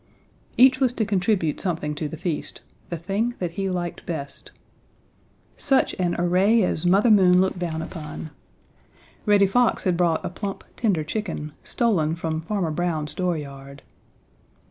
[0.57, 4.51] Each was to contribute something to the feast the thing that he liked best.
[5.57, 8.31] Such an array as Mother Moon looked down upon!
[9.27, 13.83] Reddy Fox had brought a plump, tender chicken, stolen from Farmer Brown's dooryard.